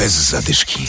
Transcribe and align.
Bez 0.00 0.30
zadyszki. 0.30 0.86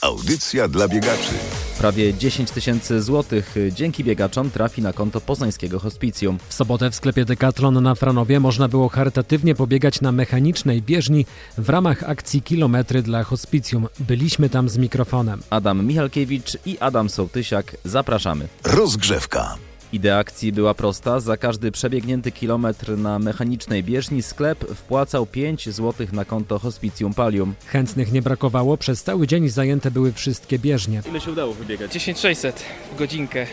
Audycja 0.00 0.68
dla 0.68 0.88
biegaczy. 0.88 1.32
Prawie 1.78 2.14
10 2.14 2.50
tysięcy 2.50 3.02
złotych 3.02 3.54
dzięki 3.72 4.04
biegaczom 4.04 4.50
trafi 4.50 4.82
na 4.82 4.92
konto 4.92 5.20
poznańskiego 5.20 5.78
hospicjum. 5.78 6.38
W 6.48 6.54
sobotę 6.54 6.90
w 6.90 6.94
sklepie 6.94 7.24
Decathlon 7.24 7.82
na 7.82 7.94
Franowie 7.94 8.40
można 8.40 8.68
było 8.68 8.88
charytatywnie 8.88 9.54
pobiegać 9.54 10.00
na 10.00 10.12
mechanicznej 10.12 10.82
bieżni 10.82 11.26
w 11.58 11.68
ramach 11.68 12.10
akcji 12.10 12.42
Kilometry 12.42 13.02
dla 13.02 13.24
hospicjum. 13.24 13.88
Byliśmy 13.98 14.48
tam 14.48 14.68
z 14.68 14.78
mikrofonem. 14.78 15.42
Adam 15.50 15.86
Michalkiewicz 15.86 16.56
i 16.66 16.78
Adam 16.78 17.10
Sołtysiak 17.10 17.76
zapraszamy. 17.84 18.48
Rozgrzewka. 18.64 19.56
Idea 19.96 20.18
akcji 20.18 20.52
była 20.52 20.74
prosta. 20.74 21.20
Za 21.20 21.36
każdy 21.36 21.72
przebiegnięty 21.72 22.32
kilometr 22.32 22.98
na 22.98 23.18
mechanicznej 23.18 23.84
bieżni 23.84 24.22
sklep 24.22 24.64
wpłacał 24.74 25.26
5 25.26 25.68
zł 25.68 26.06
na 26.12 26.24
konto 26.24 26.58
Hospicjum 26.58 27.14
Palium. 27.14 27.54
Chętnych 27.66 28.12
nie 28.12 28.22
brakowało, 28.22 28.76
przez 28.76 29.02
cały 29.02 29.26
dzień 29.26 29.48
zajęte 29.48 29.90
były 29.90 30.12
wszystkie 30.12 30.58
bieżnie. 30.58 31.02
Ile 31.10 31.20
się 31.20 31.30
udało 31.30 31.54
wybiegać? 31.54 31.92
10600 31.92 32.64
w 32.92 32.98
godzinkę, 32.98 33.46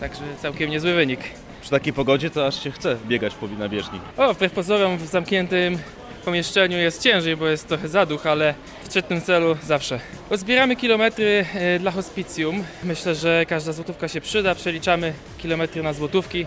także 0.00 0.22
całkiem 0.42 0.70
niezły 0.70 0.94
wynik. 0.94 1.20
Przy 1.62 1.70
takiej 1.70 1.92
pogodzie 1.92 2.30
to 2.30 2.46
aż 2.46 2.62
się 2.62 2.70
chce 2.70 2.96
biegać 3.08 3.34
po 3.34 3.48
na 3.48 3.68
bieżni. 3.68 4.00
O, 4.16 4.34
wbrew 4.34 4.52
pozorom 4.52 4.98
w 4.98 5.06
zamkniętym 5.06 5.78
pomieszczeniu 6.20 6.78
jest 6.78 7.02
ciężej, 7.02 7.36
bo 7.36 7.48
jest 7.48 7.68
trochę 7.68 7.88
zaduch, 7.88 8.26
ale 8.26 8.54
w 8.82 8.86
szczytnym 8.90 9.20
celu 9.22 9.56
zawsze. 9.66 10.00
Zbieramy 10.30 10.76
kilometry 10.76 11.46
e, 11.54 11.78
dla 11.78 11.90
hospicjum. 11.90 12.64
Myślę, 12.84 13.14
że 13.14 13.46
każda 13.48 13.72
złotówka 13.72 14.08
się 14.08 14.20
przyda. 14.20 14.54
Przeliczamy 14.54 15.12
kilometry 15.38 15.82
na 15.82 15.92
złotówki, 15.92 16.46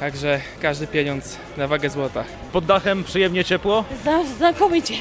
także 0.00 0.40
każdy 0.62 0.86
pieniądz 0.86 1.36
na 1.56 1.68
wagę 1.68 1.90
złota. 1.90 2.24
Pod 2.52 2.64
dachem 2.66 3.04
przyjemnie 3.04 3.44
ciepło? 3.44 3.84
Zna- 4.02 4.24
Znakomicie. 4.36 4.94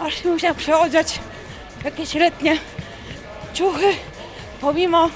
Aż 0.00 0.22
się 0.22 0.28
musiałam 0.28 0.56
przeodziać 0.56 1.18
jakieś 1.84 2.14
letnie 2.14 2.56
ciuchy, 3.54 3.86
pomimo 4.60 5.10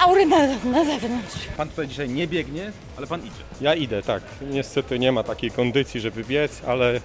aury 0.00 0.26
na, 0.26 0.46
na 0.46 0.84
zewnątrz. 0.84 1.34
Pan 1.56 1.68
tutaj 1.68 1.88
dzisiaj 1.88 2.08
nie 2.08 2.26
biegnie, 2.26 2.72
ale 2.96 3.06
pan 3.06 3.20
idzie. 3.20 3.30
Ja 3.60 3.74
idę, 3.74 4.02
tak. 4.02 4.22
Niestety 4.50 4.98
nie 4.98 5.12
ma 5.12 5.22
takiej 5.22 5.50
kondycji, 5.50 6.00
żeby 6.00 6.24
biec, 6.24 6.60
ale 6.66 7.00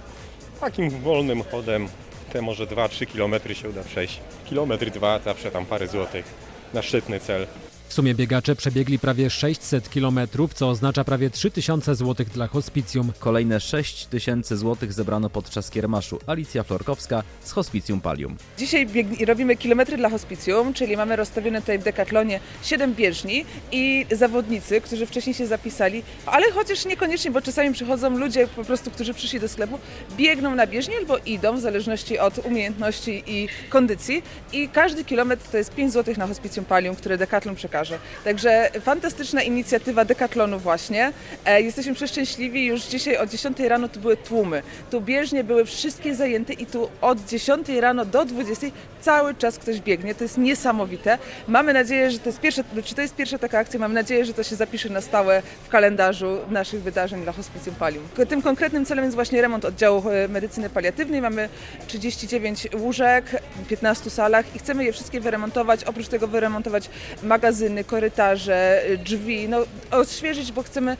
takim 0.62 0.90
wolnym 0.90 1.42
chodem 1.42 1.88
te 2.32 2.42
może 2.42 2.66
2-3 2.66 3.06
km 3.06 3.54
się 3.54 3.68
uda 3.68 3.82
przejść. 3.84 4.20
Kilometr 4.44 4.90
dwa, 4.90 5.18
zawsze 5.18 5.50
tam 5.50 5.66
parę 5.66 5.86
złotych 5.86 6.24
na 6.74 6.82
szczytny 6.82 7.20
cel. 7.20 7.46
W 7.92 7.94
sumie 7.94 8.14
biegacze 8.14 8.56
przebiegli 8.56 8.98
prawie 8.98 9.30
600 9.30 9.88
km, 9.88 10.20
co 10.54 10.68
oznacza 10.68 11.04
prawie 11.04 11.30
3000 11.30 11.94
zł 11.94 12.26
dla 12.34 12.46
hospicjum. 12.46 13.12
Kolejne 13.18 13.60
6 13.60 14.06
tysięcy 14.06 14.56
złotych 14.56 14.92
zebrano 14.92 15.30
podczas 15.30 15.70
kiermaszu. 15.70 16.18
Alicja 16.26 16.62
Florkowska 16.62 17.22
z 17.44 17.52
Hospicjum 17.52 18.00
Palium. 18.00 18.36
Dzisiaj 18.58 18.86
bieg- 18.86 19.26
robimy 19.26 19.56
kilometry 19.56 19.96
dla 19.96 20.10
hospicjum, 20.10 20.74
czyli 20.74 20.96
mamy 20.96 21.16
rozstawione 21.16 21.60
tutaj 21.60 21.78
w 21.78 21.82
Decathlonie 21.82 22.40
7 22.62 22.94
bieżni 22.94 23.44
i 23.72 24.06
zawodnicy, 24.12 24.80
którzy 24.80 25.06
wcześniej 25.06 25.34
się 25.34 25.46
zapisali, 25.46 26.02
ale 26.26 26.52
chociaż 26.52 26.84
niekoniecznie, 26.84 27.30
bo 27.30 27.40
czasami 27.42 27.72
przychodzą 27.72 28.18
ludzie 28.18 28.46
po 28.46 28.64
prostu, 28.64 28.90
którzy 28.90 29.14
przyszli 29.14 29.40
do 29.40 29.48
sklepu, 29.48 29.78
biegną 30.16 30.54
na 30.54 30.66
bieżni 30.66 30.94
albo 30.96 31.18
idą, 31.18 31.56
w 31.56 31.60
zależności 31.60 32.18
od 32.18 32.38
umiejętności 32.38 33.22
i 33.26 33.48
kondycji 33.70 34.22
i 34.52 34.68
każdy 34.68 35.04
kilometr 35.04 35.48
to 35.50 35.56
jest 35.58 35.74
5 35.74 35.92
zł 35.92 36.14
na 36.18 36.26
hospicjum 36.26 36.64
Palium, 36.64 36.96
które 36.96 37.18
Decathlon 37.18 37.54
przekaże. 37.54 37.81
Także 38.24 38.70
fantastyczna 38.80 39.42
inicjatywa 39.42 40.04
Decathlonu 40.04 40.58
właśnie. 40.58 41.12
E, 41.44 41.62
jesteśmy 41.62 41.94
przeszczęśliwi, 41.94 42.66
już 42.66 42.82
dzisiaj 42.82 43.16
o 43.16 43.26
10 43.26 43.60
rano 43.60 43.88
tu 43.88 44.00
były 44.00 44.16
tłumy. 44.16 44.62
Tu 44.90 45.00
bieżnie 45.00 45.44
były 45.44 45.64
wszystkie 45.64 46.14
zajęte 46.14 46.52
i 46.52 46.66
tu 46.66 46.88
od 47.00 47.26
10 47.26 47.68
rano 47.68 48.04
do 48.04 48.24
20 48.24 48.66
cały 49.00 49.34
czas 49.34 49.58
ktoś 49.58 49.80
biegnie. 49.80 50.14
To 50.14 50.24
jest 50.24 50.38
niesamowite. 50.38 51.18
Mamy 51.48 51.72
nadzieję, 51.72 52.10
że 52.10 52.18
to 52.18 52.28
jest 52.28 52.40
pierwsza, 52.40 52.62
czy 52.84 52.94
to 52.94 53.02
jest 53.02 53.16
pierwsza 53.16 53.38
taka 53.38 53.58
akcja, 53.58 53.80
mamy 53.80 53.94
nadzieję, 53.94 54.24
że 54.24 54.34
to 54.34 54.42
się 54.42 54.56
zapisze 54.56 54.88
na 54.88 55.00
stałe 55.00 55.42
w 55.64 55.68
kalendarzu 55.68 56.38
naszych 56.50 56.82
wydarzeń 56.82 57.22
dla 57.22 57.32
Hospicjum 57.32 57.74
Palium. 57.74 58.04
Tym 58.28 58.42
konkretnym 58.42 58.86
celem 58.86 59.04
jest 59.04 59.14
właśnie 59.14 59.42
remont 59.42 59.64
oddziału 59.64 60.10
e, 60.10 60.28
medycyny 60.28 60.70
paliatywnej. 60.70 61.22
Mamy 61.22 61.48
39 61.86 62.68
łóżek 62.74 63.24
w 63.64 63.68
15 63.68 64.10
salach 64.10 64.56
i 64.56 64.58
chcemy 64.58 64.84
je 64.84 64.92
wszystkie 64.92 65.20
wyremontować. 65.20 65.84
Oprócz 65.84 66.08
tego 66.08 66.28
wyremontować 66.28 66.90
magazyny, 67.22 67.71
korytarze, 67.86 68.82
y, 68.90 68.98
drzwi, 68.98 69.48
no 69.48 69.58
odświeżyć, 69.90 70.52
bo 70.52 70.62
chcemy 70.62 70.96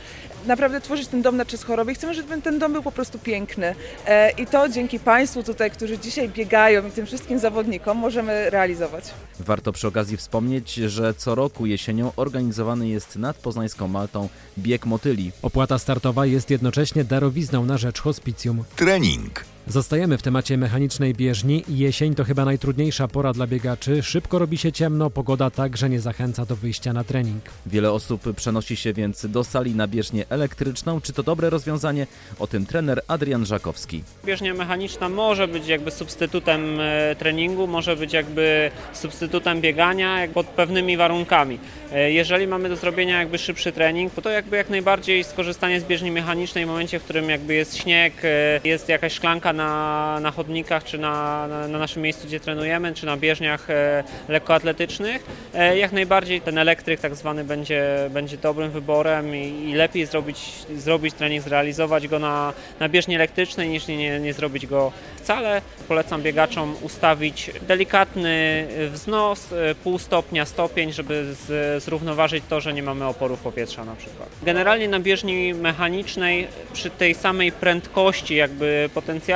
naprawdę 0.46 0.80
tworzyć 0.80 1.08
ten 1.08 1.22
dom 1.22 1.36
na 1.36 1.44
czas 1.44 1.62
choroby 1.64 1.92
i 1.92 1.94
chcemy, 1.94 2.14
żeby 2.14 2.42
ten 2.42 2.58
dom 2.58 2.72
był 2.72 2.82
po 2.82 2.92
prostu 2.92 3.18
piękny. 3.18 3.74
E, 4.06 4.30
I 4.30 4.46
to 4.46 4.68
dzięki 4.68 4.98
Państwu 4.98 5.42
tutaj, 5.42 5.70
którzy 5.70 5.98
dzisiaj 5.98 6.28
biegają 6.28 6.86
i 6.86 6.90
tym 6.90 7.06
wszystkim 7.06 7.38
zawodnikom 7.38 7.98
możemy 7.98 8.50
realizować. 8.50 9.04
Warto 9.40 9.72
przy 9.72 9.88
okazji 9.88 10.16
wspomnieć, 10.16 10.74
że 10.74 11.14
co 11.14 11.34
roku 11.34 11.66
jesienią 11.66 12.12
organizowany 12.16 12.88
jest 12.88 13.16
nad 13.16 13.36
Poznańską 13.36 13.88
Maltą 13.88 14.28
bieg 14.58 14.86
motyli. 14.86 15.32
Opłata 15.42 15.78
startowa 15.78 16.26
jest 16.26 16.50
jednocześnie 16.50 17.04
darowizną 17.04 17.64
na 17.64 17.78
rzecz 17.78 18.00
hospicjum. 18.00 18.64
Trening. 18.76 19.44
Zostajemy 19.66 20.18
w 20.18 20.22
temacie 20.22 20.56
mechanicznej 20.56 21.14
bieżni. 21.14 21.64
Jesień 21.68 22.14
to 22.14 22.24
chyba 22.24 22.44
najtrudniejsza 22.44 23.08
pora 23.08 23.32
dla 23.32 23.46
biegaczy. 23.46 24.02
Szybko 24.02 24.38
robi 24.38 24.58
się 24.58 24.72
ciemno, 24.72 25.10
pogoda 25.10 25.50
także 25.50 25.88
nie 25.90 26.00
zachęca 26.00 26.44
do 26.46 26.56
wyjścia 26.56 26.92
na 26.92 27.04
trening. 27.04 27.42
Wiele 27.66 27.92
osób 27.92 28.22
przenosi 28.36 28.76
się 28.76 28.92
więc 28.92 29.26
do 29.26 29.44
sali 29.44 29.74
na 29.74 29.88
bieżnię 29.88 30.24
elektryczną. 30.28 31.00
Czy 31.00 31.12
to 31.12 31.22
dobre 31.22 31.50
rozwiązanie? 31.50 32.06
O 32.38 32.46
tym 32.46 32.66
trener 32.66 33.02
Adrian 33.08 33.46
Żakowski. 33.46 34.02
Bieżnia 34.24 34.54
mechaniczna 34.54 35.08
może 35.08 35.48
być 35.48 35.68
jakby 35.68 35.90
substytutem 35.90 36.80
e, 36.80 37.16
treningu, 37.18 37.66
może 37.66 37.96
być 37.96 38.12
jakby 38.12 38.70
substytutem 38.92 39.60
biegania 39.60 40.20
jak 40.20 40.30
pod 40.30 40.46
pewnymi 40.46 40.96
warunkami. 40.96 41.58
E, 41.92 42.12
Jeżeli 42.12 42.46
mamy 42.46 42.68
do 42.68 42.76
zrobienia 42.76 43.18
jakby 43.18 43.38
szybszy 43.38 43.72
trening, 43.72 44.12
to 44.22 44.30
jakby 44.30 44.56
jak 44.56 44.70
najbardziej 44.70 45.24
skorzystanie 45.24 45.80
z 45.80 45.84
bieżni 45.84 46.10
mechanicznej 46.10 46.64
w 46.64 46.68
momencie, 46.68 46.98
w 46.98 47.04
którym 47.04 47.30
jakby 47.30 47.54
jest 47.54 47.76
śnieg, 47.76 48.12
e, 48.24 48.60
jest 48.64 48.88
jakaś 48.88 49.12
szklanka 49.12 49.51
na, 49.52 50.18
na 50.20 50.30
chodnikach, 50.30 50.84
czy 50.84 50.98
na, 50.98 51.46
na, 51.48 51.68
na 51.68 51.78
naszym 51.78 52.02
miejscu, 52.02 52.26
gdzie 52.26 52.40
trenujemy, 52.40 52.94
czy 52.94 53.06
na 53.06 53.16
bieżniach 53.16 53.70
e, 53.70 54.04
lekkoatletycznych, 54.28 55.24
e, 55.54 55.78
jak 55.78 55.92
najbardziej 55.92 56.40
ten 56.40 56.58
elektryk 56.58 57.00
tak 57.00 57.14
zwany 57.14 57.44
będzie, 57.44 58.08
będzie 58.10 58.36
dobrym 58.36 58.70
wyborem 58.70 59.36
i, 59.36 59.70
i 59.70 59.74
lepiej 59.74 60.06
zrobić, 60.06 60.52
zrobić 60.76 61.14
trening, 61.14 61.44
zrealizować 61.44 62.08
go 62.08 62.18
na, 62.18 62.52
na 62.80 62.88
bieżni 62.88 63.14
elektrycznej 63.14 63.68
niż 63.68 63.86
nie, 63.86 64.20
nie 64.20 64.32
zrobić 64.32 64.66
go 64.66 64.92
wcale. 65.16 65.62
Polecam 65.88 66.22
biegaczom 66.22 66.74
ustawić 66.82 67.50
delikatny 67.62 68.66
wznos, 68.90 69.52
e, 69.52 69.74
pół 69.74 69.98
stopnia, 69.98 70.44
stopień, 70.44 70.92
żeby 70.92 71.34
z, 71.34 71.82
zrównoważyć 71.82 72.44
to, 72.48 72.60
że 72.60 72.74
nie 72.74 72.82
mamy 72.82 73.06
oporów 73.06 73.40
powietrza 73.40 73.84
na 73.84 73.96
przykład. 73.96 74.28
Generalnie 74.42 74.88
na 74.88 75.00
bieżni 75.00 75.54
mechanicznej 75.54 76.48
przy 76.72 76.90
tej 76.90 77.14
samej 77.14 77.52
prędkości 77.52 78.34
jakby 78.34 78.90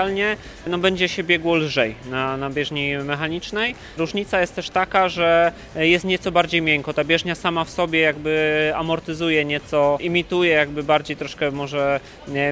potencjalnie 0.07 0.37
no 0.67 0.79
będzie 0.79 1.09
się 1.09 1.25
biegło 1.25 1.57
lżej 1.57 1.95
na, 2.11 2.37
na 2.37 2.51
bieżni 2.51 2.97
mechanicznej. 2.97 3.75
Różnica 3.99 4.41
jest 4.41 4.55
też 4.55 4.71
taka, 4.71 5.09
że 5.09 5.53
jest 5.75 6.05
nieco 6.05 6.33
bardziej 6.33 6.63
miękko. 6.63 6.95
Ta 6.95 7.05
bieżnia 7.05 7.35
sama 7.35 7.65
w 7.65 7.71
sobie 7.71 8.01
jakby 8.01 8.73
amortyzuje 8.77 9.45
nieco, 9.45 9.99
imituje 10.01 10.53
jakby 10.53 10.83
bardziej 10.83 11.17
troszkę 11.17 11.51
może 11.51 12.01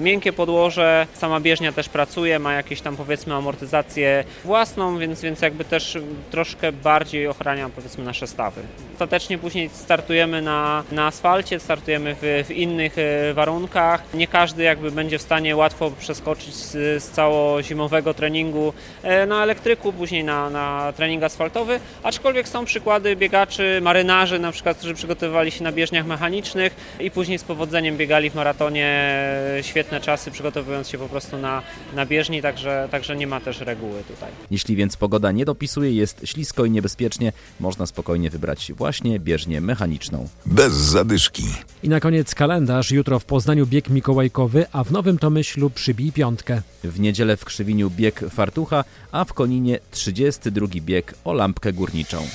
miękkie 0.02 0.32
podłoże. 0.32 1.06
Sama 1.14 1.40
bieżnia 1.40 1.72
też 1.72 1.88
pracuje, 1.88 2.38
ma 2.38 2.52
jakieś 2.52 2.80
tam 2.80 2.96
powiedzmy 2.96 3.34
amortyzację 3.34 4.24
własną, 4.44 4.98
więc, 4.98 5.20
więc 5.20 5.40
jakby 5.42 5.64
też 5.64 5.98
troszkę 6.30 6.72
bardziej 6.72 7.28
ochrania 7.28 7.68
powiedzmy 7.68 8.04
nasze 8.04 8.26
stawy. 8.26 8.60
Ostatecznie 8.92 9.38
później 9.38 9.70
startujemy 9.72 10.42
na, 10.42 10.84
na 10.92 11.06
asfalcie, 11.06 11.60
startujemy 11.60 12.16
w, 12.22 12.44
w 12.46 12.50
innych 12.50 12.98
e, 12.98 13.34
warunkach. 13.34 14.02
Nie 14.14 14.26
każdy 14.26 14.62
jakby 14.62 14.90
będzie 14.90 15.18
w 15.18 15.22
stanie 15.22 15.56
łatwo 15.56 15.90
przeskoczyć 15.90 16.54
z, 16.54 17.02
z 17.02 17.10
całozimowego 17.44 18.14
treningu 18.14 18.72
e, 19.02 19.26
na 19.26 19.42
elektryku, 19.42 19.92
później 19.92 20.24
na, 20.24 20.50
na 20.50 20.92
trening 20.96 21.22
asfaltowy, 21.22 21.80
aczkolwiek 22.02 22.48
są 22.48 22.64
przykłady 22.64 23.16
biegaczy, 23.16 23.80
marynarzy 23.82 24.38
na 24.38 24.52
przykład, 24.52 24.76
którzy 24.76 24.94
przygotowywali 24.94 25.50
się 25.50 25.64
na 25.64 25.72
bieżniach 25.72 26.06
mechanicznych 26.06 26.76
i 27.00 27.10
później 27.10 27.38
z 27.38 27.44
powodzeniem 27.44 27.96
biegali 27.96 28.30
w 28.30 28.34
maratonie 28.34 28.86
e, 28.86 29.62
świetne 29.62 30.00
czasy, 30.00 30.30
przygotowując 30.30 30.88
się 30.88 30.98
po 30.98 31.08
prostu 31.08 31.38
na, 31.38 31.62
na 31.94 32.06
bieżni, 32.06 32.42
także, 32.42 32.88
także 32.90 33.16
nie 33.16 33.26
ma 33.26 33.40
też 33.40 33.60
reguły 33.60 34.02
tutaj. 34.02 34.30
Jeśli 34.50 34.76
więc 34.76 34.96
pogoda 34.96 35.32
nie 35.32 35.44
dopisuje, 35.44 35.92
jest 35.92 36.20
ślisko 36.24 36.64
i 36.64 36.70
niebezpiecznie, 36.70 37.32
można 37.60 37.86
spokojnie 37.86 38.30
wybrać 38.30 38.72
właśnie 38.72 39.20
bieżnię 39.20 39.60
mechaniczną. 39.60 40.28
Bez 40.46 40.72
zadyszki. 40.72 41.42
I 41.82 41.88
na 41.88 42.00
koniec 42.00 42.34
kalendarz. 42.34 42.90
Jutro 42.90 43.18
w 43.18 43.24
Poznaniu 43.24 43.66
bieg 43.66 43.90
mikołajkowy, 43.90 44.66
a 44.72 44.84
w 44.84 44.92
Nowym 44.92 45.18
Tomyślu 45.18 45.70
przybij 45.70 46.12
piątkę. 46.12 46.62
W 46.84 47.00
w 47.36 47.44
Krzywiniu 47.44 47.90
bieg 47.90 48.24
fartucha, 48.30 48.84
a 49.12 49.24
w 49.24 49.32
Koninie 49.32 49.78
32 49.90 50.66
bieg 50.80 51.14
o 51.24 51.32
lampkę 51.32 51.72
górniczą. 51.72 52.26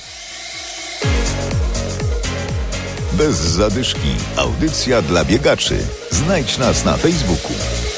Bez 3.12 3.36
zadyszki. 3.36 4.14
Audycja 4.36 5.02
dla 5.02 5.24
biegaczy. 5.24 5.78
Znajdź 6.10 6.58
nas 6.58 6.84
na 6.84 6.96
Facebooku. 6.96 7.89